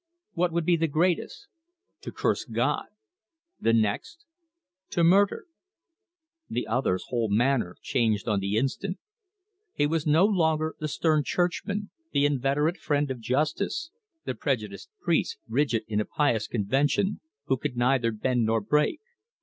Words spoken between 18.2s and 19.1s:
nor break.